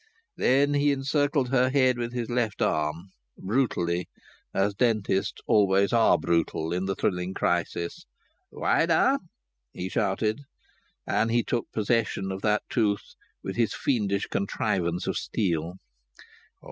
Then 0.35 0.73
he 0.73 0.91
encircled 0.91 1.49
her 1.49 1.69
head 1.69 1.99
with 1.99 2.11
his 2.11 2.27
left 2.27 2.59
arm 2.59 3.11
brutally, 3.37 4.07
as 4.51 4.73
dentists 4.73 5.39
always 5.45 5.93
are 5.93 6.17
brutal 6.17 6.73
in 6.73 6.85
the 6.85 6.95
thrilling 6.95 7.35
crisis. 7.35 8.07
"Wider!" 8.51 9.19
he 9.73 9.89
shouted. 9.89 10.39
And 11.05 11.29
he 11.29 11.43
took 11.43 11.71
possession 11.71 12.31
of 12.31 12.41
that 12.41 12.63
tooth 12.67 13.13
with 13.43 13.57
his 13.57 13.75
fiendish 13.75 14.25
contrivance 14.25 15.05
of 15.05 15.17
steel. 15.17 15.73